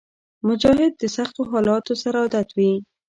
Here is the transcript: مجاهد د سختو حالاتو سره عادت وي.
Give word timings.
مجاهد 0.47 0.93
د 0.97 1.03
سختو 1.15 1.41
حالاتو 1.51 1.93
سره 2.03 2.17
عادت 2.23 2.47
وي. 2.57 2.71